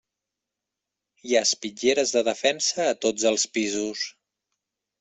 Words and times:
Hi 1.27 1.35
ha 1.39 1.43
espitlleres 1.49 2.15
de 2.17 2.25
defensa 2.29 2.89
a 2.89 2.97
tots 3.07 3.29
els 3.33 3.47
pisos. 3.59 4.05